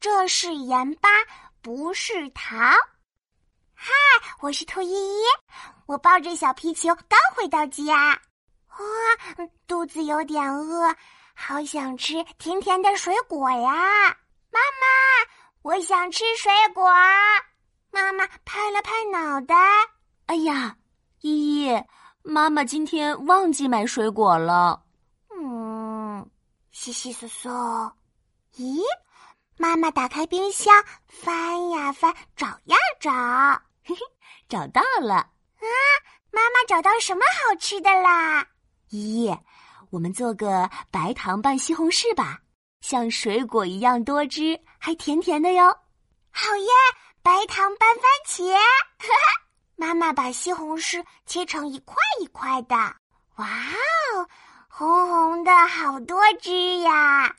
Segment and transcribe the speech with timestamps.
[0.00, 1.10] 这是盐巴，
[1.60, 2.58] 不是糖。
[3.74, 3.92] 嗨，
[4.40, 5.22] 我是兔依依，
[5.84, 8.18] 我抱着小皮球刚回到家，
[8.70, 10.96] 哇，肚子有点饿，
[11.34, 13.70] 好想吃甜甜的水果呀！
[14.50, 14.86] 妈妈，
[15.60, 16.90] 我想吃水果。
[17.90, 19.54] 妈妈拍了拍脑袋，
[20.26, 20.78] 哎呀，
[21.20, 21.84] 依依，
[22.22, 24.82] 妈妈今天忘记买水果了。
[25.36, 26.26] 嗯，
[26.70, 27.92] 稀稀嗦嗦，
[28.56, 28.80] 咦？
[29.60, 30.72] 妈妈打开冰箱，
[31.06, 33.10] 翻呀翻，找呀找，
[33.84, 34.00] 嘿嘿，
[34.48, 35.16] 找到了！
[35.16, 35.68] 啊，
[36.32, 38.46] 妈妈找到什么好吃的啦？
[38.88, 39.38] 依依，
[39.90, 42.38] 我们做个白糖拌西红柿吧，
[42.80, 45.66] 像水果一样多汁，还甜甜的哟。
[46.30, 46.70] 好耶！
[47.22, 48.56] 白糖拌番茄，
[49.76, 52.74] 妈妈把西红柿切成一块一块的，
[53.36, 53.46] 哇
[54.14, 54.26] 哦，
[54.68, 57.36] 红红的好多汁呀！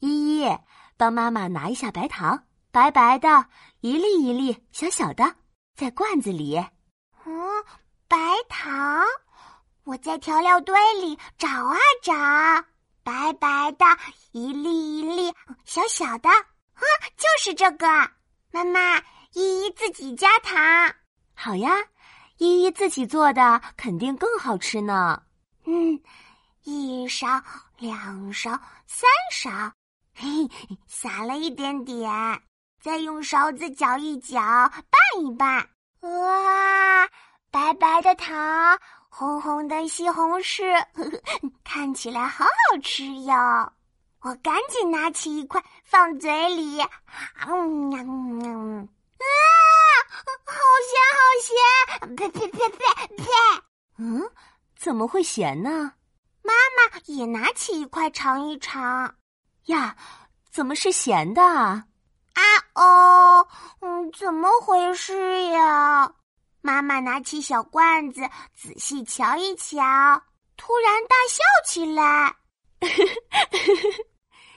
[0.00, 0.58] 依依。
[1.00, 3.46] 帮妈妈拿一下白糖，白白的，
[3.80, 5.34] 一粒一粒，小小的，
[5.74, 6.62] 在罐子里。
[7.24, 7.64] 嗯，
[8.06, 8.18] 白
[8.50, 9.02] 糖，
[9.84, 12.12] 我在调料堆里找啊找，
[13.02, 13.86] 白白的，
[14.32, 15.32] 一粒一粒，
[15.64, 16.84] 小小的，啊，
[17.16, 17.86] 就是这个。
[18.50, 18.98] 妈妈，
[19.32, 20.54] 依依自己加糖。
[21.34, 21.70] 好呀，
[22.36, 25.22] 依依自己做的肯定更好吃呢。
[25.64, 25.98] 嗯，
[26.64, 27.26] 一勺，
[27.78, 28.50] 两勺，
[28.86, 29.72] 三勺。
[30.14, 30.28] 嘿，
[30.86, 32.10] 撒了一点点，
[32.80, 35.68] 再用勺子搅一搅，拌一拌。
[36.00, 37.08] 哇，
[37.50, 43.72] 白白的糖，红红的西红柿，呵 呵看起来好好吃哟！
[44.22, 46.80] 我赶紧拿起一块放嘴里，
[47.46, 48.88] 嗯嗯
[49.18, 49.24] 啊，
[50.44, 50.56] 好
[50.88, 52.16] 咸好咸！
[52.16, 52.78] 呸呸呸呸
[53.16, 53.24] 呸！
[53.98, 54.30] 嗯，
[54.76, 55.94] 怎么会咸呢？
[56.42, 59.14] 妈妈也拿起一块尝一尝。
[59.66, 59.96] 呀，
[60.50, 61.84] 怎么是咸的啊？
[62.34, 62.42] 啊
[62.74, 63.46] 哦，
[63.80, 66.12] 嗯，怎么回事呀？
[66.62, 68.22] 妈妈拿起小罐子，
[68.54, 70.22] 仔细瞧一瞧，
[70.56, 72.36] 突然大笑起来。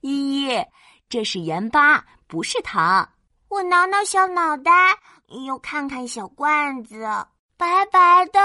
[0.00, 0.66] 依依，
[1.08, 3.08] 这是盐巴，不是糖。
[3.48, 4.70] 我挠挠小脑袋，
[5.46, 7.06] 又看看小罐子，
[7.56, 8.40] 白白的，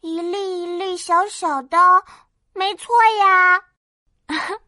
[0.00, 1.78] 一粒一粒小小的，
[2.52, 3.60] 没错呀。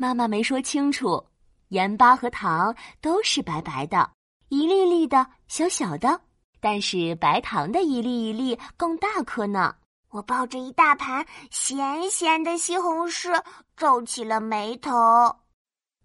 [0.00, 1.26] 妈妈没说清楚，
[1.70, 4.08] 盐巴和糖都是白白的，
[4.48, 6.20] 一粒粒的小小的，
[6.60, 9.74] 但是白糖的一粒一粒更大颗呢。
[10.10, 13.42] 我抱着一大盘咸咸的西红柿，
[13.76, 14.92] 皱起了眉头。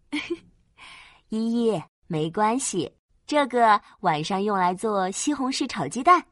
[1.29, 2.91] 依依，没关系，
[3.27, 6.25] 这个晚上用来做西红柿炒鸡蛋。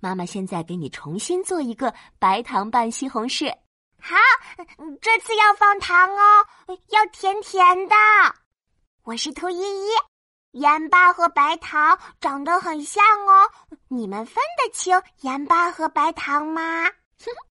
[0.00, 3.50] 妈妈现在给你重新做一个白糖拌西红柿。
[3.98, 4.14] 好，
[5.00, 7.94] 这次要放糖哦，要甜甜的。
[9.04, 9.88] 我是兔依依，
[10.50, 13.50] 盐巴和白糖长得很像哦，
[13.88, 16.90] 你们分得清盐巴和白糖吗？